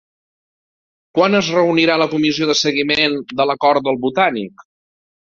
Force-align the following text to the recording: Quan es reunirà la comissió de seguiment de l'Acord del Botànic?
Quan 1.17 1.39
es 1.39 1.49
reunirà 1.55 1.97
la 2.03 2.07
comissió 2.13 2.47
de 2.51 2.55
seguiment 2.61 3.17
de 3.41 3.47
l'Acord 3.49 3.85
del 3.89 4.01
Botànic? 4.07 4.65